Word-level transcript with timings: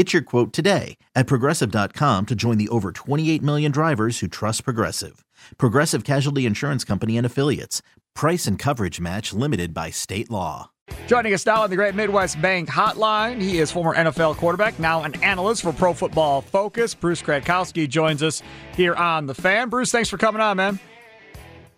Get 0.00 0.14
your 0.14 0.22
quote 0.22 0.54
today 0.54 0.96
at 1.14 1.26
progressive.com 1.26 2.24
to 2.24 2.34
join 2.34 2.56
the 2.56 2.70
over 2.70 2.90
28 2.90 3.42
million 3.42 3.70
drivers 3.70 4.20
who 4.20 4.28
trust 4.28 4.64
Progressive. 4.64 5.26
Progressive 5.58 6.04
Casualty 6.04 6.46
Insurance 6.46 6.84
Company 6.84 7.18
and 7.18 7.26
Affiliates. 7.26 7.82
Price 8.14 8.46
and 8.46 8.58
coverage 8.58 8.98
match 8.98 9.34
limited 9.34 9.74
by 9.74 9.90
state 9.90 10.30
law. 10.30 10.70
Joining 11.06 11.34
us 11.34 11.44
now 11.44 11.64
on 11.64 11.68
the 11.68 11.76
Great 11.76 11.94
Midwest 11.94 12.40
Bank 12.40 12.70
Hotline, 12.70 13.42
he 13.42 13.58
is 13.58 13.70
former 13.70 13.94
NFL 13.94 14.36
quarterback, 14.36 14.78
now 14.78 15.02
an 15.02 15.22
analyst 15.22 15.60
for 15.60 15.72
Pro 15.74 15.92
Football 15.92 16.40
Focus. 16.40 16.94
Bruce 16.94 17.20
Gradkowski 17.20 17.86
joins 17.86 18.22
us 18.22 18.42
here 18.74 18.94
on 18.94 19.26
The 19.26 19.34
Fan. 19.34 19.68
Bruce, 19.68 19.92
thanks 19.92 20.08
for 20.08 20.16
coming 20.16 20.40
on, 20.40 20.56
man. 20.56 20.80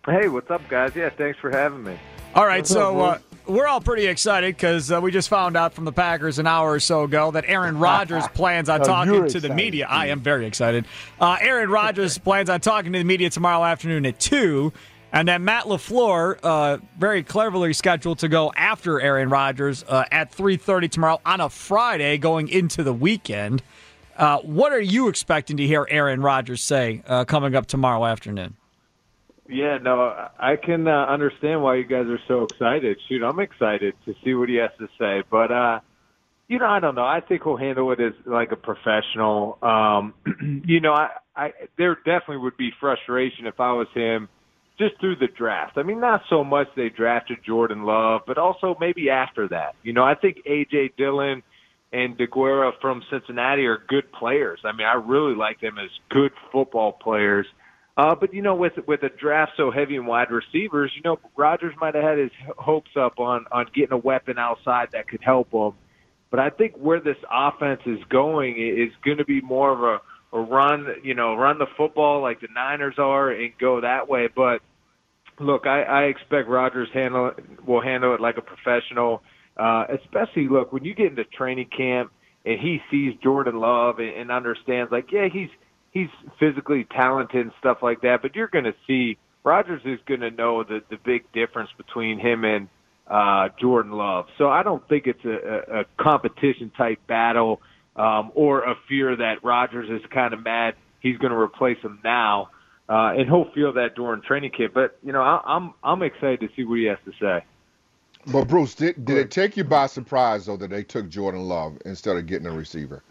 Hey, 0.05 0.29
what's 0.29 0.49
up, 0.49 0.61
guys? 0.69 0.95
Yeah, 0.95 1.09
thanks 1.09 1.39
for 1.39 1.51
having 1.51 1.83
me. 1.83 1.99
All 2.35 2.45
right, 2.45 2.65
so 2.65 3.01
uh, 3.01 3.19
we're 3.45 3.67
all 3.67 3.81
pretty 3.81 4.07
excited 4.07 4.55
because 4.55 4.91
uh, 4.91 4.99
we 5.01 5.11
just 5.11 5.29
found 5.29 5.55
out 5.57 5.73
from 5.73 5.85
the 5.85 5.91
Packers 5.91 6.39
an 6.39 6.47
hour 6.47 6.71
or 6.71 6.79
so 6.79 7.03
ago 7.03 7.31
that 7.31 7.45
Aaron 7.47 7.77
Rodgers 7.79 8.27
plans 8.29 8.69
on 8.69 8.81
Oh, 8.81 8.85
talking 8.85 9.27
to 9.27 9.39
the 9.39 9.53
media. 9.53 9.87
I 9.89 10.07
am 10.07 10.21
very 10.21 10.45
excited. 10.45 10.85
Uh, 11.19 11.37
Aaron 11.41 11.69
Rodgers 11.69 12.17
plans 12.19 12.49
on 12.49 12.61
talking 12.61 12.93
to 12.93 12.99
the 12.99 13.05
media 13.05 13.29
tomorrow 13.29 13.63
afternoon 13.63 14.05
at 14.05 14.19
two, 14.19 14.71
and 15.11 15.27
then 15.27 15.43
Matt 15.45 15.65
LaFleur, 15.65 16.39
uh, 16.41 16.77
very 16.97 17.21
cleverly 17.23 17.73
scheduled 17.73 18.19
to 18.19 18.27
go 18.27 18.51
after 18.55 18.99
Aaron 18.99 19.29
Rodgers 19.29 19.83
uh, 19.87 20.05
at 20.11 20.31
three 20.33 20.57
thirty 20.57 20.87
tomorrow 20.87 21.21
on 21.25 21.39
a 21.41 21.49
Friday, 21.49 22.17
going 22.17 22.47
into 22.49 22.83
the 22.83 22.93
weekend. 22.93 23.61
Uh, 24.17 24.39
what 24.39 24.71
are 24.71 24.81
you 24.81 25.07
expecting 25.07 25.57
to 25.57 25.65
hear 25.67 25.87
Aaron 25.89 26.21
Rodgers 26.21 26.61
say 26.61 27.01
uh, 27.07 27.25
coming 27.25 27.55
up 27.55 27.65
tomorrow 27.65 28.05
afternoon? 28.05 28.55
Yeah, 29.47 29.77
no, 29.81 30.29
I 30.39 30.55
can 30.55 30.87
uh, 30.87 31.05
understand 31.05 31.61
why 31.61 31.75
you 31.75 31.83
guys 31.83 32.05
are 32.07 32.19
so 32.27 32.43
excited. 32.43 32.97
Shoot, 33.09 33.23
I'm 33.23 33.39
excited 33.39 33.93
to 34.05 34.13
see 34.23 34.33
what 34.33 34.47
he 34.47 34.55
has 34.55 34.71
to 34.79 34.87
say. 34.97 35.23
But, 35.29 35.51
uh, 35.51 35.79
you 36.47 36.59
know, 36.59 36.65
I 36.65 36.79
don't 36.79 36.95
know. 36.95 37.03
I 37.03 37.19
think 37.19 37.43
he'll 37.43 37.57
handle 37.57 37.91
it 37.91 37.99
as 37.99 38.13
like 38.25 38.51
a 38.51 38.55
professional. 38.55 39.57
Um, 39.61 40.13
you 40.65 40.79
know, 40.79 40.93
I, 40.93 41.09
I 41.35 41.51
there 41.77 41.95
definitely 41.95 42.37
would 42.37 42.57
be 42.57 42.69
frustration 42.79 43.47
if 43.47 43.59
I 43.59 43.73
was 43.73 43.87
him 43.93 44.29
just 44.77 44.99
through 44.99 45.17
the 45.17 45.27
draft. 45.37 45.77
I 45.77 45.83
mean, 45.83 45.99
not 45.99 46.21
so 46.29 46.43
much 46.43 46.67
they 46.75 46.89
drafted 46.89 47.39
Jordan 47.45 47.83
Love, 47.83 48.21
but 48.25 48.37
also 48.37 48.75
maybe 48.79 49.09
after 49.09 49.47
that. 49.49 49.75
You 49.83 49.93
know, 49.93 50.03
I 50.03 50.15
think 50.15 50.37
A.J. 50.45 50.91
Dillon 50.97 51.43
and 51.91 52.17
Deguara 52.17 52.71
from 52.81 53.03
Cincinnati 53.11 53.65
are 53.65 53.83
good 53.87 54.11
players. 54.11 54.59
I 54.65 54.71
mean, 54.71 54.87
I 54.87 54.95
really 54.95 55.35
like 55.35 55.61
them 55.61 55.77
as 55.77 55.89
good 56.09 56.31
football 56.51 56.91
players. 56.91 57.45
Uh, 57.95 58.15
but 58.15 58.33
you 58.33 58.41
know, 58.41 58.55
with 58.55 58.73
with 58.87 59.03
a 59.03 59.09
draft 59.09 59.51
so 59.55 59.69
heavy 59.69 59.95
in 59.95 60.05
wide 60.05 60.31
receivers, 60.31 60.91
you 60.95 61.01
know, 61.03 61.19
Rodgers 61.35 61.75
might 61.79 61.93
have 61.93 62.03
had 62.03 62.17
his 62.17 62.31
hopes 62.57 62.91
up 62.95 63.19
on 63.19 63.45
on 63.51 63.67
getting 63.73 63.93
a 63.93 63.97
weapon 63.97 64.39
outside 64.39 64.89
that 64.93 65.07
could 65.07 65.21
help 65.21 65.51
him. 65.51 65.73
But 66.31 66.39
I 66.39 66.49
think 66.49 66.73
where 66.75 66.99
this 66.99 67.17
offense 67.31 67.81
is 67.85 67.99
going 68.09 68.55
is 68.57 68.91
going 69.05 69.17
to 69.17 69.25
be 69.25 69.41
more 69.41 69.71
of 69.71 69.83
a, 69.83 70.35
a 70.35 70.41
run, 70.41 70.87
you 71.03 71.13
know, 71.13 71.35
run 71.35 71.59
the 71.59 71.67
football 71.77 72.21
like 72.21 72.41
the 72.41 72.47
Niners 72.51 72.95
are 72.97 73.29
and 73.29 73.53
go 73.59 73.81
that 73.81 74.09
way. 74.09 74.27
But 74.35 74.63
look, 75.39 75.67
I, 75.67 75.83
I 75.83 76.01
expect 76.05 76.49
Rodgers 76.49 76.89
handle 76.91 77.33
will 77.63 77.81
handle 77.81 78.15
it 78.15 78.21
like 78.21 78.37
a 78.37 78.41
professional. 78.41 79.21
Uh, 79.55 79.85
especially 80.01 80.47
look 80.47 80.73
when 80.73 80.83
you 80.83 80.95
get 80.95 81.05
into 81.11 81.23
training 81.25 81.67
camp 81.67 82.11
and 82.43 82.59
he 82.59 82.81
sees 82.89 83.13
Jordan 83.21 83.59
Love 83.59 83.99
and, 83.99 84.09
and 84.09 84.31
understands 84.31 84.91
like, 84.91 85.11
yeah, 85.11 85.27
he's 85.31 85.49
he's 85.93 86.09
physically 86.39 86.85
talented 86.85 87.41
and 87.41 87.51
stuff 87.59 87.77
like 87.81 88.01
that. 88.01 88.21
But 88.21 88.35
you're 88.35 88.47
going 88.47 88.65
to 88.65 88.75
see 88.85 89.17
Rodgers 89.43 89.81
is 89.85 89.99
going 90.05 90.21
to 90.21 90.31
know 90.31 90.63
the 90.63 90.81
the 90.89 90.97
big 90.97 91.31
difference 91.31 91.69
between 91.77 92.19
him 92.19 92.43
and 92.43 92.67
uh, 93.07 93.49
Jordan 93.59 93.91
Love. 93.91 94.25
So 94.37 94.49
I 94.49 94.63
don't 94.63 94.87
think 94.87 95.07
it's 95.07 95.23
a, 95.25 95.79
a, 95.81 95.85
competition 96.01 96.71
type 96.77 97.05
battle 97.05 97.61
um, 97.97 98.31
or 98.33 98.63
a 98.63 98.75
fear 98.87 99.13
that 99.17 99.43
Rodgers 99.43 99.89
is 99.89 100.01
kind 100.09 100.33
of 100.33 100.41
mad 100.41 100.75
he's 101.03 101.17
going 101.17 101.31
to 101.31 101.37
replace 101.37 101.77
him 101.79 101.99
now. 102.03 102.49
Uh, 102.89 103.13
and 103.15 103.29
he'll 103.29 103.51
feel 103.53 103.73
that 103.73 103.95
during 103.95 104.21
training 104.21 104.51
camp. 104.51 104.73
But 104.73 104.97
you 105.03 105.13
know, 105.13 105.21
I, 105.21 105.41
I'm 105.45 105.73
I'm 105.83 106.01
excited 106.01 106.41
to 106.41 106.49
see 106.55 106.63
what 106.63 106.79
he 106.79 106.85
has 106.85 106.97
to 107.05 107.11
say. 107.19 107.45
But 108.31 108.47
Bruce, 108.47 108.75
did, 108.75 109.05
did 109.05 109.17
it 109.17 109.31
take 109.31 109.57
you 109.57 109.63
by 109.63 109.87
surprise 109.87 110.45
though 110.47 110.57
that 110.57 110.69
they 110.69 110.83
took 110.83 111.09
Jordan 111.09 111.41
Love 111.41 111.77
instead 111.85 112.17
of 112.17 112.25
getting 112.25 112.47
a 112.47 112.51
receiver? 112.51 113.03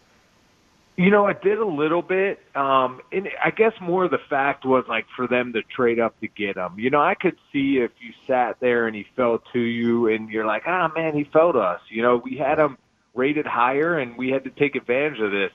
You 1.03 1.11
know, 1.11 1.27
it 1.27 1.43
did 1.43 1.59
a 1.59 1.67
little 1.67 2.01
bit. 2.01 2.39
Um, 2.55 3.01
and 3.11 3.29
I 3.45 3.51
guess 3.51 3.73
more 3.81 4.05
of 4.05 4.13
the 4.13 4.21
fact 4.31 4.65
was 4.65 4.85
like 4.89 5.05
for 5.17 5.27
them 5.27 5.53
to 5.55 5.63
trade 5.63 5.99
up 5.99 6.19
to 6.21 6.29
get 6.29 6.57
him. 6.57 6.79
You 6.79 6.91
know, 6.91 7.01
I 7.01 7.15
could 7.15 7.37
see 7.53 7.79
if 7.79 7.91
you 7.99 8.13
sat 8.29 8.61
there 8.61 8.87
and 8.87 8.95
he 8.95 9.05
fell 9.17 9.43
to 9.53 9.59
you 9.59 10.07
and 10.07 10.31
you're 10.31 10.47
like, 10.47 10.63
ah, 10.67 10.93
man, 10.95 11.15
he 11.17 11.25
fell 11.25 11.53
to 11.55 11.59
us. 11.59 11.81
You 11.89 12.03
know, 12.03 12.23
we 12.25 12.37
had 12.37 12.61
him 12.61 12.79
rated 13.15 13.47
higher 13.47 13.99
and 13.99 14.17
we 14.17 14.31
had 14.31 14.45
to 14.45 14.51
take 14.51 14.77
advantage 14.77 15.19
of 15.19 15.33
this. 15.33 15.51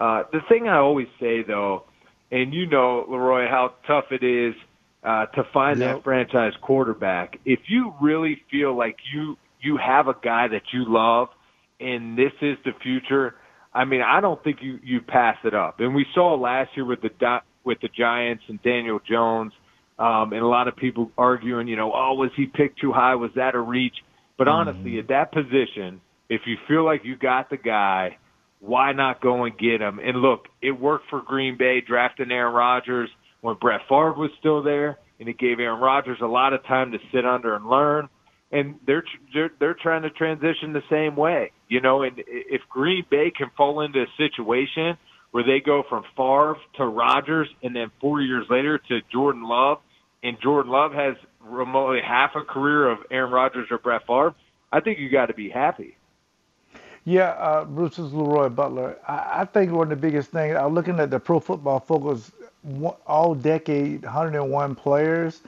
Uh, 0.00 0.24
the 0.32 0.40
thing 0.48 0.66
I 0.66 0.78
always 0.78 1.08
say 1.20 1.44
though, 1.44 1.84
and 2.32 2.52
you 2.52 2.66
know, 2.66 3.06
Leroy, 3.08 3.48
how 3.48 3.74
tough 3.86 4.06
it 4.10 4.24
is 4.24 4.56
uh, 5.04 5.26
to 5.26 5.44
find 5.52 5.78
Yep. 5.78 5.94
that 5.96 6.02
franchise 6.02 6.54
quarterback. 6.60 7.38
If 7.44 7.60
you 7.68 7.94
really 8.00 8.42
feel 8.50 8.76
like 8.76 8.96
you 9.12 9.38
you 9.60 9.76
have 9.76 10.08
a 10.08 10.16
guy 10.20 10.48
that 10.48 10.72
you 10.72 10.84
love 10.88 11.28
and 11.78 12.18
this 12.18 12.32
is 12.42 12.58
the 12.64 12.72
future, 12.82 13.36
I 13.78 13.84
mean, 13.84 14.00
I 14.02 14.20
don't 14.20 14.42
think 14.42 14.58
you 14.60 14.80
you 14.82 15.00
pass 15.00 15.36
it 15.44 15.54
up. 15.54 15.78
And 15.78 15.94
we 15.94 16.04
saw 16.12 16.34
last 16.34 16.70
year 16.74 16.84
with 16.84 17.00
the 17.00 17.38
with 17.62 17.78
the 17.80 17.88
Giants 17.96 18.42
and 18.48 18.60
Daniel 18.60 18.98
Jones, 19.08 19.52
um, 20.00 20.32
and 20.32 20.42
a 20.42 20.48
lot 20.48 20.66
of 20.66 20.74
people 20.74 21.12
arguing, 21.16 21.68
you 21.68 21.76
know, 21.76 21.92
oh, 21.94 22.14
was 22.14 22.32
he 22.36 22.46
picked 22.46 22.80
too 22.80 22.92
high? 22.92 23.14
Was 23.14 23.30
that 23.36 23.54
a 23.54 23.60
reach? 23.60 23.94
But 24.36 24.48
honestly, 24.48 24.98
at 24.98 25.08
that 25.08 25.30
position, 25.32 26.00
if 26.28 26.40
you 26.46 26.56
feel 26.66 26.84
like 26.84 27.02
you 27.04 27.16
got 27.16 27.50
the 27.50 27.56
guy, 27.56 28.18
why 28.58 28.92
not 28.92 29.20
go 29.20 29.44
and 29.44 29.56
get 29.56 29.80
him? 29.80 30.00
And 30.00 30.22
look, 30.22 30.46
it 30.60 30.72
worked 30.72 31.08
for 31.08 31.22
Green 31.22 31.56
Bay 31.56 31.80
drafting 31.80 32.32
Aaron 32.32 32.54
Rodgers 32.54 33.10
when 33.42 33.56
Brett 33.60 33.82
Favre 33.88 34.14
was 34.14 34.30
still 34.40 34.60
there, 34.60 34.98
and 35.20 35.28
it 35.28 35.38
gave 35.38 35.60
Aaron 35.60 35.80
Rodgers 35.80 36.18
a 36.20 36.26
lot 36.26 36.52
of 36.52 36.64
time 36.64 36.90
to 36.92 36.98
sit 37.12 37.24
under 37.24 37.54
and 37.54 37.68
learn. 37.68 38.08
And 38.50 38.76
they're 38.86 39.04
they're, 39.34 39.50
they're 39.58 39.74
trying 39.74 40.02
to 40.02 40.10
transition 40.10 40.72
the 40.72 40.82
same 40.88 41.16
way, 41.16 41.52
you 41.68 41.80
know. 41.80 42.02
And 42.02 42.14
if 42.26 42.62
Green 42.70 43.04
Bay 43.10 43.30
can 43.30 43.50
fall 43.56 43.82
into 43.82 44.00
a 44.00 44.06
situation 44.16 44.96
where 45.32 45.44
they 45.44 45.60
go 45.60 45.82
from 45.88 46.04
Favre 46.16 46.56
to 46.76 46.86
Rodgers, 46.86 47.48
and 47.62 47.76
then 47.76 47.90
four 48.00 48.22
years 48.22 48.46
later 48.48 48.78
to 48.78 49.00
Jordan 49.12 49.42
Love, 49.42 49.78
and 50.22 50.38
Jordan 50.40 50.72
Love 50.72 50.92
has 50.92 51.16
remotely 51.40 52.00
half 52.00 52.34
a 52.36 52.42
career 52.42 52.88
of 52.88 52.98
Aaron 53.10 53.30
Rodgers 53.30 53.68
or 53.70 53.78
Brett 53.78 54.06
Favre, 54.06 54.34
I 54.72 54.80
think 54.80 54.98
you 54.98 55.10
got 55.10 55.26
to 55.26 55.34
be 55.34 55.50
happy. 55.50 55.96
Yeah, 57.04 57.30
uh, 57.30 57.64
Bruce 57.64 57.98
is 57.98 58.12
Leroy 58.12 58.48
Butler. 58.50 58.98
I, 59.06 59.40
I 59.40 59.44
think 59.44 59.72
one 59.72 59.90
of 59.90 60.00
the 60.00 60.06
biggest 60.06 60.30
things, 60.30 60.56
I'm 60.56 60.74
looking 60.74 61.00
at 61.00 61.10
the 61.10 61.18
Pro 61.18 61.40
Football 61.40 61.80
Focus 61.80 62.30
all 63.06 63.34
decade 63.34 64.02
101 64.02 64.74
players, 64.74 65.42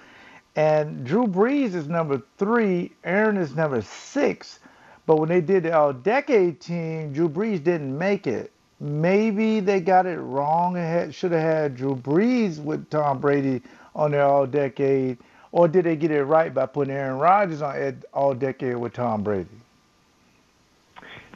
and 0.56 1.04
Drew 1.04 1.26
Brees 1.26 1.74
is 1.74 1.88
number 1.88 2.22
three, 2.38 2.92
Aaron 3.04 3.36
is 3.36 3.54
number 3.54 3.82
six. 3.82 4.60
But 5.06 5.16
when 5.16 5.28
they 5.28 5.40
did 5.40 5.64
the 5.64 5.72
all 5.76 5.92
decade 5.92 6.60
team, 6.60 7.12
Drew 7.12 7.28
Brees 7.28 7.62
didn't 7.62 7.96
make 7.96 8.26
it. 8.26 8.52
Maybe 8.80 9.60
they 9.60 9.80
got 9.80 10.06
it 10.06 10.18
wrong 10.18 10.76
and 10.76 11.14
should 11.14 11.32
have 11.32 11.42
had 11.42 11.76
Drew 11.76 11.96
Brees 11.96 12.62
with 12.62 12.88
Tom 12.90 13.20
Brady 13.20 13.62
on 13.94 14.12
their 14.12 14.24
all 14.24 14.46
decade, 14.46 15.18
or 15.52 15.68
did 15.68 15.84
they 15.84 15.96
get 15.96 16.10
it 16.10 16.24
right 16.24 16.52
by 16.54 16.66
putting 16.66 16.94
Aaron 16.94 17.18
Rodgers 17.18 17.62
on 17.62 18.02
all 18.14 18.34
decade 18.34 18.76
with 18.76 18.92
Tom 18.94 19.22
Brady? 19.22 19.48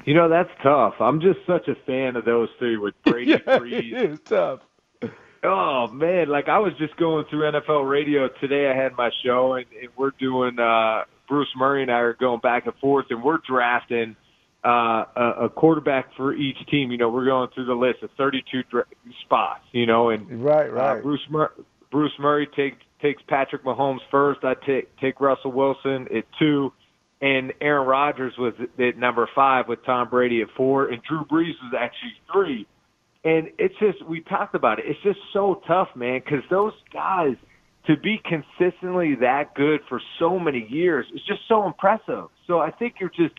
You 0.05 0.15
know, 0.15 0.29
that's 0.29 0.51
tough. 0.63 0.95
I'm 1.01 1.21
just 1.21 1.41
such 1.47 1.69
a 1.69 1.75
fan 1.87 2.17
of 2.17 2.25
those 2.25 2.49
three 2.59 2.77
with 2.77 2.95
Brady, 3.05 3.33
yeah, 3.33 3.59
Brees, 3.59 3.93
it 3.93 4.11
is 4.13 4.21
tough. 4.25 4.61
Oh 5.45 5.89
man, 5.89 6.29
like 6.29 6.49
I 6.49 6.59
was 6.59 6.73
just 6.79 6.97
going 6.97 7.27
through 7.31 7.51
NFL 7.51 7.89
radio 7.89 8.29
today. 8.41 8.71
I 8.71 8.77
had 8.77 8.97
my 8.97 9.11
show, 9.25 9.55
and, 9.55 9.67
and 9.81 9.91
we're 9.97 10.13
doing. 10.19 10.59
uh 10.59 11.05
Bruce 11.29 11.49
Murray 11.57 11.83
and 11.83 11.91
I 11.91 11.99
are 11.99 12.15
going 12.15 12.41
back 12.41 12.67
and 12.67 12.75
forth, 12.77 13.07
and 13.11 13.23
we're 13.23 13.39
drafting 13.49 14.17
uh, 14.65 15.05
a, 15.17 15.33
a 15.45 15.49
quarterback 15.49 16.15
for 16.17 16.35
each 16.35 16.57
team. 16.71 16.91
You 16.91 16.99
know, 16.99 17.09
we're 17.09 17.27
going 17.27 17.49
through 17.55 17.67
the 17.67 17.75
list 17.75 18.03
of 18.03 18.11
32 18.17 18.63
dra- 18.71 18.85
spots. 19.25 19.63
You 19.73 19.87
know, 19.87 20.11
and 20.11 20.45
right, 20.45 20.73
right. 20.73 20.99
Uh, 20.99 21.03
Bruce 21.03 21.27
Mur- 21.31 21.53
Bruce 21.91 22.13
Murray 22.19 22.49
takes 22.55 22.79
takes 23.01 23.23
Patrick 23.29 23.65
Mahomes 23.65 24.01
first. 24.11 24.41
I 24.45 24.55
take 24.67 24.97
take 24.99 25.21
Russell 25.21 25.53
Wilson 25.53 26.09
at 26.17 26.25
two, 26.39 26.73
and 27.21 27.53
Aaron 27.61 27.87
Rodgers 27.87 28.35
was 28.39 28.55
at 28.79 28.99
number 28.99 29.29
five 29.35 29.69
with 29.69 29.85
Tom 29.85 30.09
Brady 30.09 30.43
at 30.43 30.49
four, 30.57 30.87
and 30.87 31.03
Drew 31.03 31.25
Brees 31.25 31.55
was 31.63 31.75
actually 31.79 32.15
three. 32.33 32.67
And 33.25 33.51
it's 33.59 33.75
just 33.79 34.05
we 34.07 34.21
talked 34.21 34.55
about 34.55 34.79
it. 34.79 34.85
It's 34.87 35.03
just 35.03 35.21
so 35.33 35.63
tough, 35.67 35.89
man, 35.95 36.21
because 36.23 36.45
those 36.51 36.75
guys 36.93 37.37
to 37.87 37.97
be 37.97 38.21
consistently 38.25 39.15
that 39.17 39.55
good 39.55 39.81
for 39.89 40.01
so 40.19 40.39
many 40.39 40.67
years 40.69 41.07
is 41.15 41.21
just 41.27 41.41
so 41.49 41.67
impressive. 41.67 42.29
So 42.47 42.59
I 42.59 42.71
think 42.71 42.97
you're 43.01 43.11
just 43.11 43.35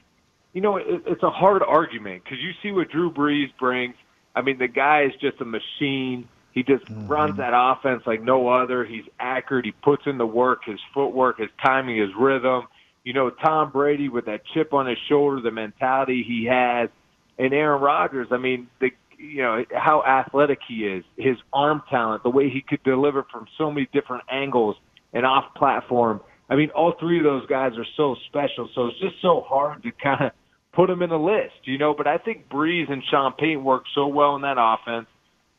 you 0.56 0.62
know, 0.62 0.78
it, 0.78 1.04
it's 1.06 1.22
a 1.22 1.30
hard 1.30 1.62
argument 1.62 2.24
because 2.24 2.40
you 2.40 2.52
see 2.64 2.72
what 2.72 2.90
Drew 2.90 3.12
Brees 3.12 3.52
brings. 3.60 3.94
I 4.34 4.42
mean, 4.42 4.58
the 4.58 4.70
guy 4.70 5.04
is 5.04 5.12
just 5.20 5.40
a 5.42 5.46
machine. 5.46 6.28
He 6.54 6.64
just 6.64 6.86
mm-hmm. 6.86 7.08
runs 7.08 7.38
that 7.38 7.52
offense 7.54 8.04
like 8.08 8.24
no 8.24 8.48
other. 8.48 8.86
He's 8.86 9.04
accurate. 9.20 9.66
He 9.66 9.74
puts 9.74 10.04
in 10.08 10.18
the 10.18 10.26
work, 10.26 10.62
his 10.66 10.80
footwork, 10.94 11.40
his 11.40 11.50
timing, 11.64 11.98
his 11.98 12.10
rhythm. 12.18 12.68
You 13.04 13.14
know, 13.14 13.30
Tom 13.30 13.72
Brady 13.72 14.08
with 14.08 14.26
that 14.26 14.42
chip 14.54 14.74
on 14.74 14.88
his 14.88 14.98
shoulder, 15.10 15.42
the 15.42 15.52
mentality 15.52 16.24
he 16.26 16.46
has, 16.46 16.90
and 17.38 17.54
Aaron 17.54 17.82
Rodgers. 17.82 18.30
I 18.32 18.38
mean, 18.38 18.68
the 18.80 18.92
you 19.18 19.42
know 19.42 19.64
how 19.74 20.04
athletic 20.04 20.60
he 20.68 20.86
is, 20.86 21.04
his 21.18 21.38
arm 21.54 21.82
talent, 21.90 22.24
the 22.24 22.30
way 22.30 22.50
he 22.50 22.62
could 22.62 22.84
deliver 22.84 23.26
from 23.32 23.48
so 23.58 23.72
many 23.72 23.88
different 23.94 24.24
angles 24.30 24.76
and 25.14 25.26
off 25.26 25.54
platform. 25.56 26.22
I 26.50 26.56
mean, 26.56 26.70
all 26.72 26.94
three 27.00 27.18
of 27.18 27.24
those 27.24 27.46
guys 27.48 27.74
are 27.78 27.86
so 27.98 28.16
special. 28.28 28.70
So 28.76 28.88
it's 28.88 29.00
just 29.00 29.16
so 29.22 29.44
hard 29.48 29.84
to 29.84 29.92
kind 29.92 30.26
of 30.26 30.32
put 30.74 30.88
them 30.88 31.02
in 31.02 31.10
the 31.10 31.18
list, 31.18 31.56
you 31.64 31.78
know. 31.78 31.94
But 31.94 32.08
I 32.08 32.18
think 32.18 32.50
Brees 32.50 32.92
and 32.92 33.04
Sean 33.10 33.34
Payton 33.34 33.64
work 33.64 33.84
so 33.96 34.08
well 34.08 34.36
in 34.36 34.44
that 34.44 34.58
offense. 34.60 35.08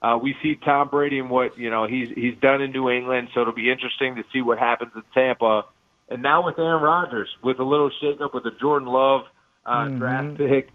Uh, 0.03 0.19
we 0.23 0.37
see 0.43 0.57
Tom 0.65 0.89
Brady 0.89 1.19
and 1.19 1.31
what 1.31 1.59
you 1.59 1.71
know 1.71 1.87
he's 1.87 2.09
he's 2.15 2.35
done 2.41 2.61
in 2.63 2.71
New 2.71 2.91
England, 2.91 3.29
so 3.35 3.41
it'll 3.41 3.55
be 3.55 3.71
interesting 3.71 4.17
to 4.17 4.23
see 4.33 4.43
what 4.43 4.59
happens 4.59 4.93
in 4.95 5.03
Tampa. 5.15 5.65
And 6.09 6.23
now 6.23 6.45
with 6.45 6.59
Aaron 6.59 6.83
Rodgers, 6.83 7.29
with 7.43 7.59
a 7.59 7.65
little 7.65 7.91
shakeup 8.03 8.33
with 8.33 8.45
the 8.45 8.53
Jordan 8.61 8.89
Love 8.89 9.23
uh, 9.65 9.87
mm-hmm. 9.87 9.99
draft 9.99 10.37
pick, 10.37 10.69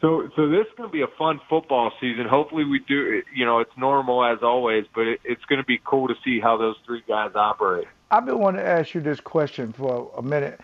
so 0.00 0.28
so 0.36 0.48
this 0.48 0.66
is 0.66 0.72
going 0.76 0.88
to 0.88 0.92
be 0.92 1.02
a 1.02 1.08
fun 1.18 1.40
football 1.48 1.92
season. 2.00 2.26
Hopefully 2.26 2.64
we 2.64 2.80
do, 2.80 3.22
you 3.34 3.44
know, 3.44 3.60
it's 3.60 3.76
normal 3.76 4.24
as 4.24 4.38
always, 4.42 4.84
but 4.94 5.06
it, 5.06 5.20
it's 5.24 5.44
going 5.44 5.60
to 5.60 5.66
be 5.66 5.80
cool 5.84 6.08
to 6.08 6.14
see 6.24 6.40
how 6.40 6.56
those 6.56 6.76
three 6.86 7.02
guys 7.06 7.32
operate. 7.34 7.86
I've 8.10 8.26
been 8.26 8.38
wanting 8.38 8.62
to 8.62 8.68
ask 8.68 8.94
you 8.94 9.00
this 9.00 9.20
question 9.20 9.72
for 9.72 10.10
a 10.16 10.22
minute 10.22 10.60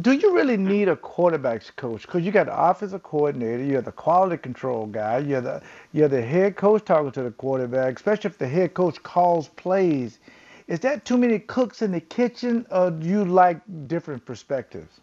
do 0.00 0.12
you 0.12 0.34
really 0.34 0.56
need 0.56 0.88
a 0.88 0.96
quarterbacks 0.96 1.74
coach? 1.76 2.02
Because 2.02 2.24
you 2.24 2.32
got 2.32 2.46
the 2.46 2.58
offensive 2.58 3.02
coordinator, 3.02 3.62
you're 3.62 3.82
the 3.82 3.92
quality 3.92 4.38
control 4.38 4.86
guy, 4.86 5.18
you're 5.18 5.40
the 5.40 5.62
you're 5.92 6.08
the 6.08 6.22
head 6.22 6.56
coach 6.56 6.84
talking 6.84 7.10
to 7.12 7.22
the 7.22 7.30
quarterback, 7.32 7.96
especially 7.96 8.28
if 8.28 8.38
the 8.38 8.48
head 8.48 8.74
coach 8.74 9.02
calls 9.02 9.48
plays. 9.48 10.18
Is 10.66 10.80
that 10.80 11.04
too 11.04 11.18
many 11.18 11.40
cooks 11.40 11.82
in 11.82 11.92
the 11.92 12.00
kitchen, 12.00 12.64
or 12.70 12.90
do 12.90 13.06
you 13.06 13.24
like 13.24 13.60
different 13.88 14.24
perspectives? 14.24 15.00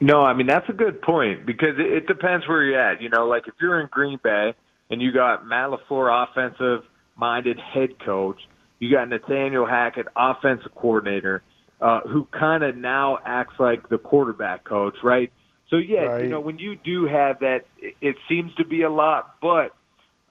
No, 0.00 0.22
I 0.22 0.34
mean 0.34 0.46
that's 0.46 0.68
a 0.68 0.72
good 0.72 1.00
point 1.00 1.46
because 1.46 1.78
it, 1.78 1.86
it 1.86 2.06
depends 2.06 2.46
where 2.48 2.62
you're 2.62 2.80
at. 2.80 3.00
You 3.00 3.08
know, 3.08 3.26
like 3.26 3.46
if 3.46 3.54
you're 3.60 3.80
in 3.80 3.88
Green 3.90 4.18
Bay 4.22 4.54
and 4.90 5.00
you 5.00 5.12
got 5.12 5.46
Matt 5.46 5.70
LaFleur, 5.70 6.28
offensive-minded 6.28 7.58
head 7.58 7.98
coach, 8.04 8.38
you 8.78 8.94
got 8.94 9.08
Nathaniel 9.08 9.66
Hackett, 9.66 10.06
offensive 10.14 10.74
coordinator 10.74 11.42
uh, 11.80 12.00
who 12.00 12.26
kind 12.26 12.62
of 12.62 12.76
now 12.76 13.18
acts 13.24 13.54
like 13.58 13.88
the 13.88 13.98
quarterback 13.98 14.64
coach, 14.64 14.94
right? 15.02 15.32
So 15.70 15.76
yeah, 15.76 16.00
right. 16.00 16.24
you 16.24 16.30
know 16.30 16.40
when 16.40 16.58
you 16.58 16.76
do 16.76 17.06
have 17.06 17.40
that, 17.40 17.66
it, 17.78 17.94
it 18.00 18.16
seems 18.28 18.54
to 18.54 18.64
be 18.64 18.82
a 18.82 18.90
lot, 18.90 19.36
but 19.40 19.74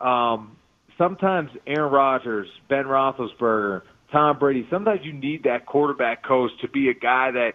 um, 0.03 0.57
sometimes 0.97 1.51
Aaron 1.67 1.91
Rodgers, 1.91 2.47
Ben 2.69 2.85
Roethlisberger, 2.85 3.81
Tom 4.11 4.39
Brady, 4.39 4.65
sometimes 4.69 5.01
you 5.03 5.13
need 5.13 5.43
that 5.43 5.65
quarterback 5.65 6.23
coach 6.23 6.51
to 6.61 6.69
be 6.69 6.89
a 6.89 6.93
guy 6.93 7.31
that 7.31 7.53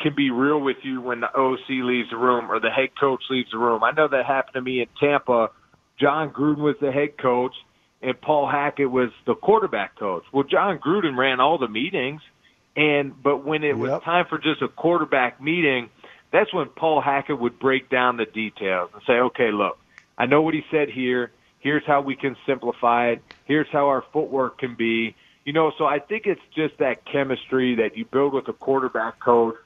can 0.00 0.14
be 0.14 0.30
real 0.30 0.60
with 0.60 0.78
you 0.82 1.00
when 1.00 1.20
the 1.20 1.34
OC 1.34 1.68
leaves 1.68 2.10
the 2.10 2.16
room 2.16 2.50
or 2.50 2.60
the 2.60 2.70
head 2.70 2.90
coach 2.98 3.22
leaves 3.30 3.50
the 3.50 3.58
room. 3.58 3.82
I 3.82 3.92
know 3.92 4.08
that 4.08 4.26
happened 4.26 4.54
to 4.54 4.60
me 4.60 4.80
in 4.80 4.88
Tampa. 5.00 5.50
Jon 5.98 6.30
Gruden 6.30 6.58
was 6.58 6.76
the 6.80 6.92
head 6.92 7.18
coach 7.18 7.54
and 8.00 8.20
Paul 8.20 8.48
Hackett 8.48 8.90
was 8.90 9.10
the 9.26 9.34
quarterback 9.34 9.98
coach. 9.98 10.24
Well, 10.32 10.44
Jon 10.44 10.78
Gruden 10.78 11.16
ran 11.16 11.40
all 11.40 11.58
the 11.58 11.68
meetings– 11.68 12.22
and 12.78 13.20
but 13.20 13.44
when 13.44 13.64
it 13.64 13.68
yep. 13.68 13.76
was 13.76 14.02
time 14.04 14.26
for 14.28 14.38
just 14.38 14.62
a 14.62 14.68
quarterback 14.68 15.42
meeting, 15.42 15.90
that's 16.32 16.54
when 16.54 16.68
Paul 16.68 17.00
Hackett 17.00 17.38
would 17.38 17.58
break 17.58 17.90
down 17.90 18.16
the 18.16 18.24
details 18.24 18.90
and 18.94 19.02
say, 19.04 19.14
"Okay, 19.14 19.50
look, 19.50 19.78
I 20.16 20.26
know 20.26 20.42
what 20.42 20.54
he 20.54 20.62
said 20.70 20.88
here. 20.88 21.32
Here's 21.58 21.84
how 21.84 22.02
we 22.02 22.14
can 22.14 22.36
simplify 22.46 23.08
it. 23.08 23.22
Here's 23.46 23.66
how 23.72 23.88
our 23.88 24.04
footwork 24.12 24.58
can 24.58 24.76
be." 24.76 25.16
You 25.44 25.52
know, 25.52 25.72
so 25.76 25.86
I 25.86 25.98
think 25.98 26.26
it's 26.26 26.40
just 26.54 26.78
that 26.78 27.04
chemistry 27.04 27.74
that 27.76 27.96
you 27.96 28.04
build 28.04 28.32
with 28.32 28.46
a 28.46 28.52
quarterback 28.52 29.18
coach 29.18 29.56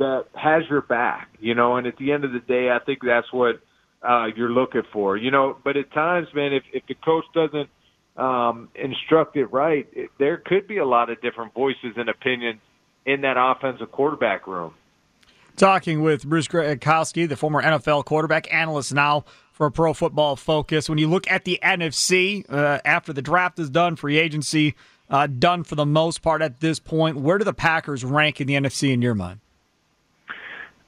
that 0.00 0.24
has 0.34 0.62
your 0.70 0.80
back, 0.80 1.28
you 1.40 1.54
know, 1.54 1.76
and 1.76 1.86
at 1.86 1.96
the 1.98 2.10
end 2.10 2.24
of 2.24 2.32
the 2.32 2.40
day, 2.40 2.70
I 2.70 2.78
think 2.84 3.00
that's 3.04 3.30
what 3.32 3.60
uh, 4.02 4.26
you're 4.34 4.50
looking 4.50 4.82
for, 4.92 5.16
you 5.16 5.30
know. 5.30 5.56
But 5.62 5.76
at 5.76 5.92
times, 5.92 6.26
man, 6.34 6.54
if 6.54 6.64
if 6.72 6.82
the 6.88 6.94
coach 6.94 7.24
doesn't 7.34 7.68
um, 8.16 8.70
instruct 8.74 9.36
it 9.36 9.46
right, 9.46 9.86
it, 9.92 10.10
there 10.18 10.38
could 10.38 10.66
be 10.66 10.78
a 10.78 10.86
lot 10.86 11.10
of 11.10 11.20
different 11.20 11.52
voices 11.52 11.92
and 11.96 12.08
opinions 12.08 12.60
in 13.04 13.20
that 13.20 13.36
offensive 13.38 13.92
quarterback 13.92 14.46
room. 14.46 14.74
Talking 15.56 16.00
with 16.00 16.26
Bruce 16.26 16.48
Gradkowski, 16.48 17.28
the 17.28 17.36
former 17.36 17.62
NFL 17.62 18.06
quarterback 18.06 18.52
analyst 18.52 18.94
now 18.94 19.26
for 19.52 19.70
Pro 19.70 19.92
Football 19.92 20.36
Focus. 20.36 20.88
When 20.88 20.96
you 20.96 21.08
look 21.08 21.30
at 21.30 21.44
the 21.44 21.58
NFC, 21.62 22.50
uh, 22.50 22.78
after 22.86 23.12
the 23.12 23.20
draft 23.20 23.58
is 23.58 23.68
done, 23.68 23.96
free 23.96 24.16
agency 24.16 24.74
uh, 25.10 25.26
done 25.26 25.62
for 25.62 25.74
the 25.74 25.84
most 25.84 26.22
part 26.22 26.40
at 26.40 26.60
this 26.60 26.78
point, 26.78 27.18
where 27.18 27.36
do 27.36 27.44
the 27.44 27.52
Packers 27.52 28.02
rank 28.02 28.40
in 28.40 28.46
the 28.46 28.54
NFC 28.54 28.94
in 28.94 29.02
your 29.02 29.14
mind? 29.14 29.40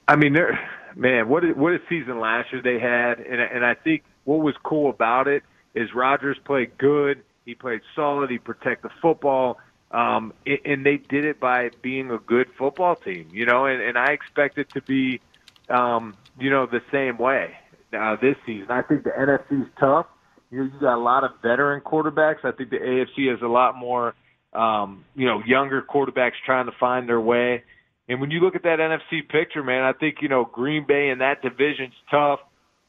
I 0.07 0.15
mean, 0.15 0.33
they're 0.33 0.59
man, 0.95 1.29
what 1.29 1.43
a, 1.43 1.47
what 1.49 1.73
a 1.73 1.79
season 1.89 2.19
last 2.19 2.51
year 2.51 2.61
they 2.61 2.79
had, 2.79 3.19
and 3.19 3.41
and 3.41 3.65
I 3.65 3.73
think 3.73 4.03
what 4.25 4.37
was 4.37 4.55
cool 4.63 4.89
about 4.89 5.27
it 5.27 5.43
is 5.73 5.93
Rodgers 5.93 6.37
played 6.45 6.77
good. 6.77 7.23
He 7.45 7.55
played 7.55 7.81
solid. 7.95 8.29
He 8.29 8.37
protected 8.37 8.91
the 8.91 8.93
football. 9.01 9.59
Um, 9.91 10.33
and 10.65 10.83
they 10.83 10.97
did 10.97 11.23
it 11.23 11.39
by 11.39 11.69
being 11.83 12.09
a 12.09 12.17
good 12.17 12.47
football 12.57 12.95
team, 12.95 13.27
you 13.31 13.45
know, 13.45 13.67
and, 13.67 13.79
and 13.79 13.95
I 13.95 14.07
expect 14.07 14.57
it 14.57 14.71
to 14.71 14.81
be, 14.81 15.21
um, 15.69 16.15
you 16.39 16.49
know, 16.49 16.65
the 16.65 16.81
same 16.91 17.19
way 17.19 17.53
uh, 17.95 18.15
this 18.19 18.35
season. 18.43 18.71
I 18.71 18.81
think 18.81 19.03
the 19.03 19.11
NFC 19.11 19.61
is 19.61 19.67
tough. 19.79 20.07
You, 20.49 20.63
know, 20.63 20.71
you 20.73 20.79
got 20.79 20.95
a 20.95 20.97
lot 20.97 21.23
of 21.23 21.31
veteran 21.43 21.81
quarterbacks. 21.81 22.43
I 22.43 22.51
think 22.51 22.71
the 22.71 22.77
AFC 22.77 23.29
has 23.29 23.43
a 23.43 23.47
lot 23.47 23.75
more, 23.75 24.15
um, 24.53 25.05
you 25.15 25.27
know, 25.27 25.43
younger 25.45 25.83
quarterbacks 25.83 26.33
trying 26.43 26.65
to 26.65 26.73
find 26.79 27.07
their 27.07 27.21
way. 27.21 27.63
And 28.09 28.19
when 28.19 28.31
you 28.31 28.39
look 28.41 28.55
at 28.55 28.63
that 28.63 28.79
NFC 28.79 29.27
picture, 29.27 29.63
man, 29.63 29.83
I 29.83 29.93
think, 29.93 30.17
you 30.21 30.27
know, 30.27 30.45
Green 30.45 30.85
Bay 30.85 31.09
in 31.09 31.19
that 31.19 31.41
division's 31.41 31.93
tough 32.11 32.39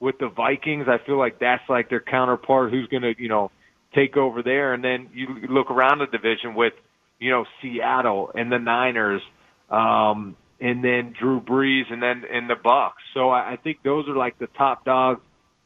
with 0.00 0.18
the 0.18 0.28
Vikings. 0.28 0.86
I 0.88 0.98
feel 1.06 1.18
like 1.18 1.38
that's 1.38 1.62
like 1.68 1.88
their 1.88 2.00
counterpart 2.00 2.70
who's 2.70 2.88
going 2.88 3.02
to, 3.02 3.14
you 3.16 3.28
know, 3.28 3.50
take 3.94 4.16
over 4.16 4.42
there. 4.42 4.74
And 4.74 4.82
then 4.82 5.08
you 5.12 5.28
look 5.48 5.70
around 5.70 5.98
the 5.98 6.06
division 6.06 6.54
with, 6.54 6.72
you 7.20 7.30
know, 7.30 7.44
Seattle 7.62 8.30
and 8.34 8.50
the 8.50 8.58
Niners, 8.58 9.22
um, 9.70 10.36
and 10.60 10.84
then 10.84 11.14
Drew 11.18 11.40
Brees 11.40 11.92
and 11.92 12.02
then 12.02 12.24
in 12.30 12.48
the 12.48 12.54
Bucs. 12.54 12.92
So 13.12 13.30
I, 13.30 13.52
I 13.52 13.56
think 13.56 13.78
those 13.84 14.08
are 14.08 14.16
like 14.16 14.38
the 14.38 14.48
top 14.58 14.84
dogs 14.84 15.20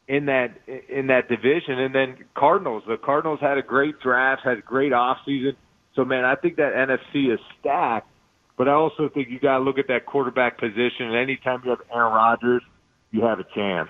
in 0.07 0.25
that 0.25 0.57
in 0.89 1.07
that 1.07 1.27
division. 1.27 1.79
And 1.79 1.93
then 1.93 2.17
Cardinals. 2.35 2.83
The 2.87 2.97
Cardinals 2.97 3.39
had 3.41 3.57
a 3.57 3.61
great 3.61 3.99
draft, 3.99 4.41
had 4.43 4.57
a 4.57 4.61
great 4.61 4.93
off 4.93 5.17
season. 5.25 5.55
So 5.95 6.05
man, 6.05 6.23
I 6.23 6.35
think 6.35 6.57
that 6.57 6.73
NFC 6.73 7.33
is 7.33 7.39
stacked. 7.59 8.07
But 8.59 8.67
I 8.67 8.73
also 8.73 9.09
think 9.09 9.29
you 9.29 9.39
got 9.39 9.57
to 9.57 9.63
look 9.63 9.79
at 9.79 9.87
that 9.87 10.05
quarterback 10.05 10.59
position. 10.59 11.07
And 11.07 11.15
anytime 11.15 11.61
you 11.63 11.71
have 11.71 11.79
Aaron 11.91 12.13
Rodgers, 12.13 12.61
you 13.09 13.21
have 13.21 13.39
a 13.39 13.45
chance 13.55 13.89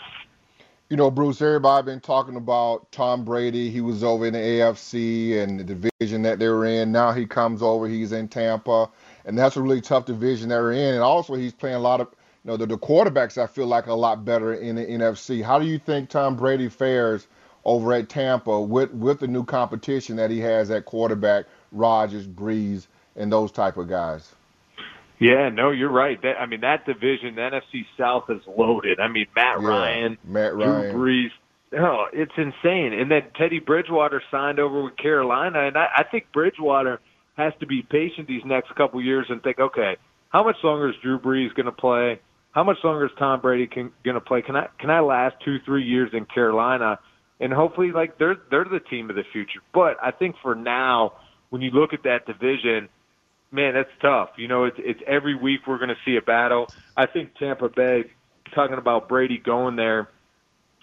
you 0.89 0.97
know, 0.97 1.11
Bruce, 1.11 1.39
everybody 1.39 1.85
been 1.85 1.99
talking 1.99 2.35
about 2.35 2.91
Tom 2.91 3.23
Brady. 3.23 3.69
He 3.69 3.79
was 3.79 4.03
over 4.03 4.25
in 4.25 4.33
the 4.33 4.39
AFC 4.39 5.37
and 5.37 5.59
the 5.59 5.63
division 5.63 6.23
that 6.23 6.39
they 6.39 6.47
were 6.47 6.65
in. 6.65 6.91
Now 6.91 7.11
he 7.11 7.27
comes 7.27 7.61
over, 7.61 7.87
he's 7.87 8.11
in 8.11 8.27
Tampa, 8.27 8.89
and 9.25 9.37
that's 9.37 9.55
a 9.55 9.61
really 9.61 9.81
tough 9.81 10.05
division 10.05 10.49
they're 10.49 10.71
in. 10.71 10.95
And 10.95 11.03
also, 11.03 11.35
he's 11.35 11.53
playing 11.53 11.75
a 11.75 11.79
lot 11.79 12.01
of, 12.01 12.07
you 12.43 12.49
know, 12.49 12.57
the, 12.57 12.65
the 12.65 12.77
quarterbacks 12.77 13.37
I 13.37 13.45
feel 13.45 13.67
like 13.67 13.85
a 13.85 13.93
lot 13.93 14.25
better 14.25 14.55
in 14.55 14.77
the 14.77 14.85
NFC. 14.85 15.43
How 15.43 15.59
do 15.59 15.67
you 15.67 15.77
think 15.77 16.09
Tom 16.09 16.35
Brady 16.35 16.69
fares 16.69 17.27
over 17.65 17.93
at 17.93 18.09
Tampa 18.09 18.59
with 18.59 18.91
with 18.91 19.19
the 19.19 19.27
new 19.27 19.43
competition 19.43 20.15
that 20.15 20.31
he 20.31 20.39
has 20.39 20.71
at 20.71 20.85
quarterback, 20.85 21.45
Rodgers, 21.71 22.25
Brees, 22.25 22.87
and 23.15 23.31
those 23.31 23.51
type 23.51 23.77
of 23.77 23.87
guys? 23.87 24.33
Yeah, 25.19 25.49
no, 25.49 25.71
you're 25.71 25.91
right. 25.91 26.21
That, 26.21 26.39
I 26.39 26.45
mean, 26.45 26.61
that 26.61 26.85
division, 26.85 27.35
the 27.35 27.41
NFC 27.41 27.85
South 27.97 28.29
is 28.29 28.41
loaded. 28.47 28.99
I 28.99 29.09
mean, 29.09 29.27
Matt 29.35 29.61
yeah, 29.61 29.67
Ryan, 29.67 30.17
Matt 30.23 30.55
Ryan, 30.55 30.95
Drew 30.95 31.27
Brees. 31.27 31.29
No, 31.71 32.05
it's 32.11 32.31
insane. 32.37 32.93
And 32.93 33.11
then 33.11 33.23
Teddy 33.37 33.59
Bridgewater 33.59 34.23
signed 34.31 34.59
over 34.59 34.81
with 34.83 34.97
Carolina, 34.97 35.67
and 35.67 35.77
I, 35.77 35.87
I 35.97 36.03
think 36.03 36.31
Bridgewater 36.33 36.99
has 37.35 37.53
to 37.59 37.67
be 37.67 37.81
patient 37.81 38.27
these 38.27 38.41
next 38.45 38.73
couple 38.75 39.01
years 39.01 39.25
and 39.29 39.43
think, 39.43 39.59
okay, 39.59 39.97
how 40.29 40.43
much 40.43 40.57
longer 40.63 40.89
is 40.89 40.95
Drew 41.01 41.19
Brees 41.19 41.53
going 41.53 41.65
to 41.65 41.71
play? 41.71 42.19
How 42.51 42.63
much 42.63 42.77
longer 42.83 43.05
is 43.05 43.11
Tom 43.19 43.41
Brady 43.41 43.67
going 43.67 43.91
to 44.05 44.21
play? 44.21 44.41
Can 44.41 44.55
I 44.55 44.67
can 44.79 44.89
I 44.89 45.01
last 45.01 45.35
two 45.45 45.57
three 45.65 45.83
years 45.83 46.09
in 46.13 46.25
Carolina? 46.25 46.99
And 47.39 47.53
hopefully, 47.53 47.91
like 47.91 48.17
they're 48.17 48.37
they're 48.49 48.65
the 48.65 48.79
team 48.79 49.09
of 49.09 49.15
the 49.15 49.23
future. 49.31 49.59
But 49.73 49.97
I 50.01 50.11
think 50.11 50.35
for 50.41 50.55
now, 50.55 51.13
when 51.49 51.61
you 51.61 51.71
look 51.71 51.93
at 51.93 52.03
that 52.03 52.25
division, 52.25 52.89
man, 53.51 53.73
that's 53.73 53.89
tough. 54.01 54.29
You 54.37 54.47
know, 54.47 54.65
it's 54.65 54.77
it's 54.79 54.99
every 55.07 55.35
week 55.35 55.61
we're 55.67 55.77
going 55.77 55.89
to 55.89 55.97
see 56.05 56.17
a 56.17 56.21
battle. 56.21 56.67
I 56.95 57.05
think 57.05 57.35
Tampa 57.35 57.69
Bay, 57.69 58.05
talking 58.53 58.77
about 58.77 59.07
Brady 59.07 59.37
going 59.37 59.75
there 59.75 60.09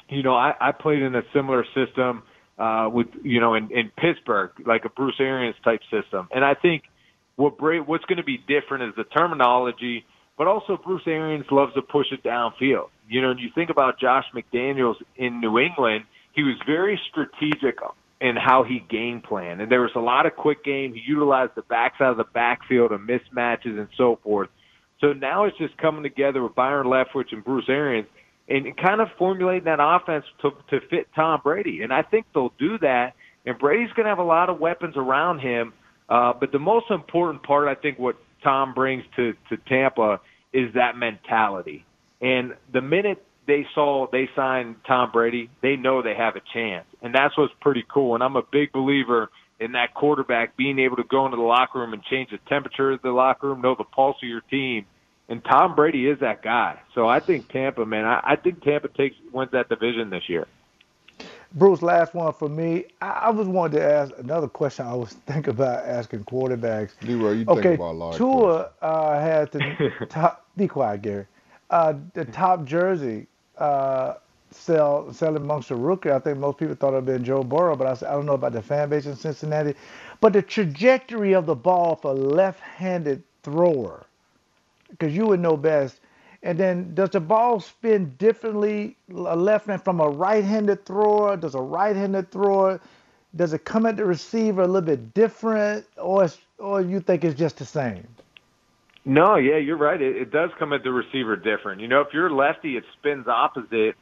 you 0.09 0.23
know, 0.23 0.35
I, 0.35 0.55
I 0.61 0.73
played 0.73 1.03
in 1.03 1.15
a 1.15 1.23
similar 1.35 1.65
system 1.75 2.23
uh, 2.59 2.89
with, 2.93 3.09
you 3.23 3.41
know, 3.41 3.55
in, 3.55 3.71
in 3.71 3.91
Pittsburgh, 3.97 4.51
like 4.65 4.85
a 4.85 4.89
Bruce 4.89 5.17
Arians 5.19 5.57
type 5.65 5.81
system. 5.91 6.29
And 6.31 6.45
I 6.45 6.55
think 6.55 6.85
what 7.37 7.59
Bra- 7.59 7.83
what's 7.83 8.05
going 8.05 8.19
to 8.19 8.25
be 8.25 8.39
different 8.39 8.85
is 8.85 8.95
the 8.97 9.05
terminology, 9.05 10.05
but 10.39 10.47
also 10.47 10.79
Bruce 10.83 11.03
Arians 11.07 11.47
loves 11.51 11.75
to 11.75 11.83
push 11.83 12.07
it 12.13 12.23
downfield. 12.23 12.89
You 13.09 13.23
know, 13.23 13.31
and 13.31 13.41
you 13.41 13.51
think 13.55 13.71
about 13.71 14.01
Josh 14.01 14.25
McDaniels 14.35 14.97
in 15.17 15.41
New 15.41 15.59
England, 15.59 16.05
he 16.33 16.43
was 16.43 16.57
very 16.67 17.01
strategic 17.11 17.79
in 18.21 18.37
how 18.37 18.65
he 18.65 18.81
game 18.89 19.21
planned. 19.21 19.61
And 19.61 19.71
there 19.71 19.83
was 19.83 19.91
a 19.95 20.01
lot 20.01 20.27
of 20.27 20.35
quick 20.37 20.65
game. 20.65 20.95
He 20.95 21.03
utilized 21.07 21.53
the 21.55 21.63
backside 21.63 22.09
of 22.09 22.17
the 22.17 22.25
backfield 22.25 22.93
and 22.93 23.07
mismatches 23.07 23.79
and 23.79 23.89
so 23.97 24.19
forth. 24.23 24.49
So 25.01 25.13
now 25.13 25.45
it's 25.45 25.59
just 25.59 25.77
coming 25.77 26.03
together 26.03 26.43
with 26.43 26.55
Byron 26.55 26.87
Leftwich 26.87 27.33
and 27.33 27.45
Bruce 27.45 27.67
Arians 27.69 28.09
and 28.49 28.77
kind 28.77 29.01
of 29.01 29.09
formulating 29.19 29.65
that 29.65 29.79
offense 29.81 30.25
to, 30.43 30.51
to 30.71 30.87
fit 30.89 31.09
Tom 31.15 31.41
Brady. 31.43 31.83
And 31.83 31.93
I 31.93 32.03
think 32.03 32.27
they'll 32.33 32.55
do 32.59 32.79
that. 32.79 33.15
And 33.45 33.59
Brady's 33.59 33.93
going 33.93 34.05
to 34.05 34.11
have 34.11 34.19
a 34.19 34.25
lot 34.25 34.49
of 34.49 34.59
weapons 34.59 34.95
around 34.97 35.41
him. 35.41 35.73
Uh, 36.09 36.33
but 36.39 36.53
the 36.53 36.59
most 36.59 36.87
important 36.91 37.43
part, 37.43 37.69
I 37.69 37.75
think, 37.75 37.99
what 37.99 38.17
Tom 38.43 38.73
brings 38.73 39.05
to, 39.17 39.35
to 39.51 39.57
Tampa 39.69 40.21
is 40.53 40.73
that 40.75 40.97
mentality. 40.97 41.85
And 42.21 42.55
the 42.73 42.81
minute 42.81 43.23
they 43.47 43.67
saw 43.75 44.07
they 44.11 44.29
signed 44.35 44.77
Tom 44.87 45.11
Brady, 45.13 45.51
they 45.63 45.77
know 45.77 46.03
they 46.03 46.15
have 46.15 46.37
a 46.37 46.43
chance. 46.53 46.87
And 47.03 47.15
that's 47.15 47.37
what's 47.37 47.55
pretty 47.61 47.85
cool. 47.89 48.15
And 48.15 48.23
I'm 48.23 48.37
a 48.37 48.43
big 48.43 48.73
believer 48.73 49.31
in 49.59 49.73
that 49.73 49.95
quarterback 49.95 50.57
being 50.57 50.79
able 50.79 50.97
to 50.97 51.05
go 51.05 51.25
into 51.25 51.37
the 51.37 51.43
locker 51.43 51.79
room 51.79 51.93
and 51.93 52.03
change 52.05 52.31
the 52.31 52.39
temperature 52.49 52.93
of 52.93 53.03
the 53.03 53.11
locker 53.11 53.49
room, 53.49 53.63
know 53.63 53.75
the 53.75 53.85
pulse 53.85 54.17
of 54.23 54.29
your 54.29 54.43
team, 54.43 54.85
and 55.29 55.43
Tom 55.45 55.75
Brady 55.75 56.09
is 56.09 56.21
that 56.21 56.43
guy. 56.43 56.79
So 56.95 57.09
I 57.09 57.21
think 57.21 57.49
Tampa, 57.49 57.87
man, 57.87 58.05
I, 58.05 58.21
I 58.23 58.37
think 58.37 58.63
Tampa 58.63 58.89
takes 58.89 59.17
wins 59.33 59.51
that 59.53 59.69
division 59.69 60.11
this 60.11 60.29
year. 60.29 60.47
Bruce, 61.55 61.81
last 61.81 62.13
one 62.13 62.33
for 62.35 62.49
me. 62.49 62.85
I, 63.01 63.09
I 63.09 63.31
was 63.31 63.49
wanted 63.49 63.79
to 63.79 63.85
ask 63.85 64.13
another 64.19 64.49
question. 64.49 64.87
I 64.87 64.95
was 64.95 65.13
thinking 65.27 65.51
about 65.51 65.87
asking 65.87 66.25
quarterbacks. 66.25 66.93
Leroy, 67.03 67.33
you 67.33 67.45
okay, 67.49 67.63
think 67.63 67.75
about 67.77 67.93
a 67.93 67.99
lot. 67.99 68.15
Tua 68.17 68.71
uh, 68.83 69.21
had 69.21 69.51
the 69.53 70.07
top. 70.09 70.47
Be 70.57 70.69
quiet, 70.69 71.03
Gary. 71.03 71.27
Uh, 71.71 71.95
the 72.15 72.25
top 72.25 72.65
jersey 72.65 73.27
uh, 73.59 74.15
sell 74.51 75.13
selling 75.13 75.43
amongst 75.43 75.69
the 75.69 75.77
rookie. 75.77 76.11
I 76.11 76.19
think 76.19 76.39
most 76.39 76.59
people 76.59 76.75
thought 76.75 76.93
it'd 76.93 77.07
been 77.07 77.25
Joe 77.25 77.43
Burrow, 77.43 77.77
but 77.77 78.03
I, 78.03 78.09
I 78.09 78.13
don't 78.13 78.27
know 78.27 78.35
about 78.35 78.53
the 78.53 78.63
fan 78.63 78.89
base 78.89 79.07
in 79.07 79.17
Cincinnati. 79.17 79.75
But 80.21 80.33
the 80.33 80.43
trajectory 80.43 81.35
of 81.35 81.47
the 81.47 81.55
ball 81.55 81.97
for 81.97 82.13
a 82.13 82.15
left-handed 82.15 83.23
thrower 83.43 84.07
because 84.91 85.15
you 85.15 85.27
would 85.27 85.41
know 85.41 85.57
best. 85.57 86.01
And 86.43 86.59
then 86.59 86.95
does 86.95 87.11
the 87.11 87.21
ball 87.21 87.61
spin 87.61 88.15
differently 88.19 88.97
a 89.11 89.37
left 89.37 89.67
hand 89.67 89.83
from 89.83 90.01
a 90.01 90.09
right-handed 90.09 90.85
thrower? 90.85 91.37
Does 91.37 91.55
a 91.55 91.61
right-handed 91.61 92.31
thrower 92.31 92.81
does 93.37 93.53
it 93.53 93.65
come 93.65 93.87
at 93.87 93.97
the 93.97 94.05
receiver 94.05 94.63
a 94.63 94.67
little 94.67 94.81
bit 94.81 95.15
different, 95.15 95.87
or 95.99 96.29
or 96.59 96.81
you 96.81 97.01
think 97.01 97.25
it's 97.25 97.39
just 97.39 97.59
the 97.59 97.65
same? 97.65 98.07
No, 99.07 99.37
yeah, 99.37 99.57
you're 99.57 99.79
right. 99.79 100.01
It, 100.01 100.17
it 100.17 100.31
does 100.33 100.51
come 100.59 100.73
at 100.73 100.83
the 100.83 100.91
receiver 100.91 101.37
different. 101.37 101.81
You 101.81 101.89
know, 101.89 102.01
if 102.01 102.09
you're 102.13 102.31
lefty, 102.31 102.77
it 102.77 102.85
spins 102.99 103.27
opposite 103.29 103.95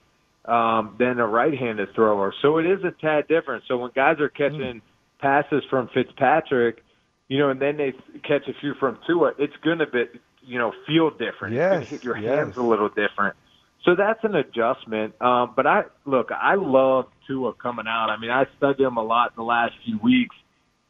um, 0.46 0.96
than 0.98 1.20
a 1.20 1.26
right-handed 1.26 1.94
thrower, 1.94 2.34
so 2.42 2.58
it 2.58 2.66
is 2.66 2.82
a 2.84 2.90
tad 2.90 3.28
different. 3.28 3.64
So 3.68 3.78
when 3.78 3.90
guys 3.94 4.18
are 4.20 4.28
catching 4.28 4.58
mm. 4.58 4.80
passes 5.20 5.62
from 5.70 5.88
Fitzpatrick, 5.94 6.82
you 7.28 7.38
know, 7.38 7.50
and 7.50 7.60
then 7.60 7.76
they 7.76 7.92
catch 8.26 8.48
a 8.48 8.54
few 8.60 8.74
from 8.80 8.98
Tua, 9.06 9.32
it's 9.38 9.56
going 9.62 9.78
to 9.78 9.86
be 9.86 10.04
you 10.46 10.58
know, 10.58 10.72
feel 10.86 11.10
different. 11.10 11.54
Yes, 11.54 11.82
it's 11.82 11.90
hit 11.90 12.04
your 12.04 12.16
yes. 12.16 12.38
hands 12.38 12.56
a 12.56 12.62
little 12.62 12.88
different. 12.88 13.36
So 13.84 13.94
that's 13.94 14.22
an 14.24 14.34
adjustment. 14.34 15.20
Um, 15.20 15.52
but 15.54 15.66
I 15.66 15.84
look, 16.04 16.30
I 16.30 16.54
love 16.54 17.06
Tua 17.26 17.52
coming 17.54 17.86
out. 17.86 18.08
I 18.10 18.18
mean, 18.18 18.30
I 18.30 18.46
studied 18.56 18.84
him 18.84 18.96
a 18.96 19.02
lot 19.02 19.32
in 19.32 19.36
the 19.36 19.44
last 19.44 19.74
few 19.84 19.98
weeks, 19.98 20.36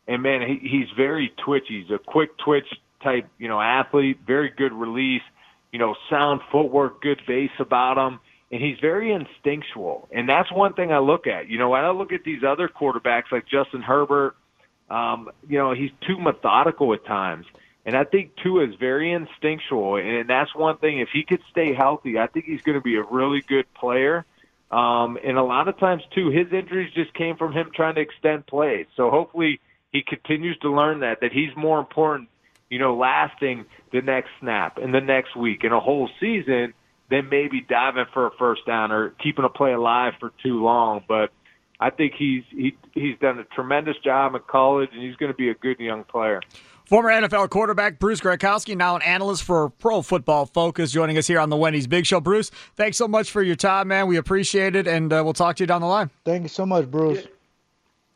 and 0.07 0.23
man, 0.23 0.43
he, 0.43 0.69
he's 0.69 0.89
very 0.97 1.33
twitchy. 1.45 1.83
He's 1.83 1.91
a 1.91 1.99
quick 1.99 2.31
twitch 2.39 2.67
type, 3.05 3.29
you 3.39 3.47
know, 3.47 3.61
athlete. 3.61 4.19
Very 4.27 4.51
good 4.51 4.73
release. 4.73 5.23
You 5.71 5.79
know, 5.79 5.95
sound 6.11 6.41
footwork, 6.51 7.03
good 7.03 7.21
base 7.27 7.51
about 7.59 7.99
him, 7.99 8.21
and 8.51 8.63
he's 8.63 8.79
very 8.81 9.13
instinctual. 9.13 10.09
And 10.13 10.29
that's 10.29 10.51
one 10.53 10.73
thing 10.75 10.93
I 10.93 10.99
look 10.99 11.27
at. 11.27 11.49
You 11.49 11.59
know, 11.59 11.71
when 11.71 11.85
I 11.85 11.91
look 11.91 12.13
at 12.13 12.23
these 12.25 12.45
other 12.45 12.69
quarterbacks 12.69 13.33
like 13.33 13.47
Justin 13.47 13.83
Herbert, 13.83 14.37
um, 14.89 15.31
you 15.49 15.59
know, 15.59 15.73
he's 15.73 15.91
too 16.07 16.19
methodical 16.19 16.95
at 16.95 17.05
times. 17.05 17.47
And 17.87 17.97
I 17.97 18.05
think 18.05 18.37
Tua 18.43 18.69
is 18.69 18.77
very 18.77 19.13
instinctual, 19.13 19.97
and 19.97 20.31
that's 20.31 20.55
one 20.55 20.79
thing. 20.79 21.01
If 21.01 21.09
he 21.13 21.23
could 21.23 21.43
stay 21.51 21.75
healthy, 21.75 22.19
I 22.19 22.29
think 22.29 22.47
he's 22.47 22.63
going 22.63 22.79
to 22.79 22.83
be 22.83 22.97
a 22.97 23.03
really 23.03 23.43
good 23.43 23.67
player. 23.75 24.25
Um, 24.71 25.19
and 25.23 25.37
a 25.37 25.43
lot 25.43 25.69
of 25.69 25.79
times 25.79 26.03
too, 26.15 26.31
his 26.31 26.53
injuries 26.53 26.93
just 26.95 27.13
came 27.15 27.37
from 27.37 27.53
him 27.53 27.71
trying 27.75 27.97
to 27.97 28.01
extend 28.01 28.47
plays. 28.47 28.87
So 28.97 29.11
hopefully 29.11 29.61
he 29.93 30.03
continues 30.03 30.59
to 30.59 30.75
learn 30.75 31.01
that 31.01 31.21
that 31.21 31.33
he's 31.33 31.55
more 31.57 31.79
important, 31.79 32.29
you 32.75 32.81
know, 32.81 32.97
lasting 32.97 33.67
the 33.93 34.03
next 34.03 34.31
snap 34.41 34.79
and 34.79 34.93
the 34.93 35.01
next 35.01 35.37
week 35.37 35.63
and 35.63 35.73
a 35.73 35.79
whole 35.79 36.11
season 36.19 36.75
than 37.09 37.29
maybe 37.29 37.61
diving 37.61 38.07
for 38.13 38.27
a 38.27 38.31
first 38.37 38.67
down 38.67 38.91
or 38.91 39.11
keeping 39.23 39.45
a 39.45 39.49
play 39.49 39.73
alive 39.73 40.15
for 40.19 40.33
too 40.43 40.61
long. 40.61 41.05
But 41.07 41.31
I 41.79 41.91
think 41.91 42.15
he's 42.19 42.43
he 42.51 42.77
he's 42.93 43.17
done 43.21 43.39
a 43.39 43.45
tremendous 43.45 43.97
job 44.03 44.35
in 44.35 44.41
college, 44.49 44.91
and 44.93 45.01
he's 45.01 45.15
going 45.15 45.31
to 45.31 45.37
be 45.37 45.51
a 45.51 45.55
good 45.55 45.79
young 45.79 46.03
player. 46.03 46.41
Former 46.87 47.11
NFL 47.11 47.49
quarterback 47.51 48.01
Bruce 48.01 48.21
Gradkowski, 48.21 48.77
now 48.77 48.97
an 48.97 49.03
analyst 49.03 49.45
for 49.45 49.71
Pro 49.71 50.03
Football 50.03 50.47
Focus, 50.47 50.91
joining 50.91 51.17
us 51.17 51.29
here 51.29 51.39
on 51.39 51.49
the 51.49 51.57
Wendy's 51.57 51.87
Big 51.87 52.07
Show. 52.07 52.21
Bruce, 52.21 52.51
thanks 52.75 52.97
so 52.97 53.07
much 53.07 53.31
for 53.31 53.41
your 53.41 53.57
time, 53.57 53.87
man. 53.87 54.09
We 54.09 54.17
appreciate 54.17 54.75
it, 54.75 54.89
and 54.89 55.13
uh, 55.13 55.23
we'll 55.23 55.33
talk 55.33 55.55
to 55.57 55.63
you 55.63 55.69
down 55.69 55.81
the 55.81 55.87
line. 55.87 56.11
Thank 56.25 56.43
you 56.43 56.49
so 56.49 56.67
much, 56.67 56.91
Bruce. 56.91 57.25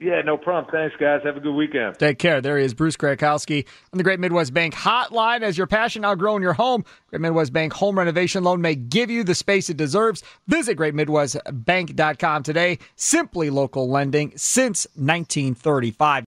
Yeah. 0.01 0.09
Yeah, 0.09 0.23
no 0.23 0.37
problem. 0.37 0.71
Thanks, 0.73 0.95
guys. 0.99 1.21
Have 1.25 1.37
a 1.37 1.41
good 1.41 1.55
weekend. 1.55 1.99
Take 1.99 2.19
care. 2.19 2.41
There 2.41 2.57
he 2.57 2.65
is, 2.65 2.73
Bruce 2.73 2.97
Gradkowski 2.97 3.67
on 3.93 3.99
the 3.99 4.05
Great 4.05 4.21
Midwest 4.21 4.55
Bank 4.55 4.75
Hotline. 4.75 5.43
As 5.43 5.59
your 5.59 5.67
passion 5.67 6.05
outgrowing 6.05 6.43
your 6.43 6.53
home, 6.53 6.85
Great 7.11 7.21
Midwest 7.21 7.53
Bank 7.53 7.73
Home 7.75 7.99
Renovation 7.99 8.45
Loan 8.45 8.61
may 8.61 8.75
give 8.75 9.11
you 9.11 9.25
the 9.25 9.35
space 9.35 9.69
it 9.69 9.77
deserves. 9.77 10.23
Visit 10.47 10.79
greatmidwestbank.com 10.79 12.43
today. 12.43 12.79
Simply 12.97 13.51
local 13.51 13.89
lending 13.89 14.33
since 14.37 14.87
1935. 14.95 16.25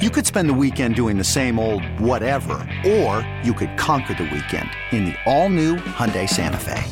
You 0.00 0.10
could 0.10 0.26
spend 0.26 0.48
the 0.48 0.54
weekend 0.54 0.96
doing 0.96 1.18
the 1.18 1.24
same 1.24 1.58
old 1.58 1.84
whatever, 2.00 2.54
or 2.86 3.28
you 3.44 3.54
could 3.54 3.76
conquer 3.78 4.14
the 4.14 4.24
weekend 4.24 4.68
in 4.90 5.04
the 5.04 5.14
all-new 5.26 5.76
Hyundai 5.76 6.28
Santa 6.28 6.56
Fe. 6.56 6.82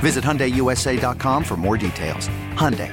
Visit 0.00 0.24
HyundaiUSA.com 0.24 1.44
for 1.44 1.56
more 1.56 1.76
details. 1.76 2.28
Hyundai, 2.54 2.92